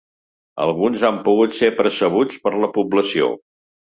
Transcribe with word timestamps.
Alguns 0.63 1.03
han 1.09 1.19
pogut 1.27 1.53
ser 1.57 1.69
percebuts 1.81 2.39
per 2.47 2.53
la 2.65 2.71
població. 2.79 3.29